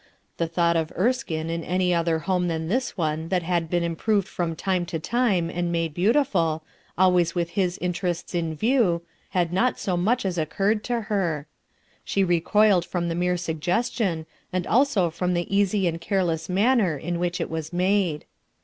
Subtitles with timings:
[0.37, 4.27] The thought of Erskine in any other home than this one that had been improved
[4.27, 6.63] from time to lime and made beautiful,
[6.97, 11.45] always with his interests in view, had not so much as occurred to ben
[12.03, 15.55] She recoiled from the mere j 32 RUTH ERSKINE'S SON suggestion, and also from the
[15.55, 18.25] easy and careless manner in which it was made.